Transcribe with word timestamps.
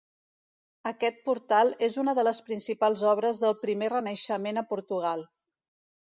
Aquest 0.91 1.17
portal 1.25 1.67
és 1.87 1.97
una 2.03 2.15
de 2.19 2.23
les 2.27 2.39
principals 2.47 3.03
obres 3.09 3.41
del 3.43 3.53
primer 3.65 3.89
renaixement 3.93 4.63
a 4.63 4.65
Portugal. 4.71 5.23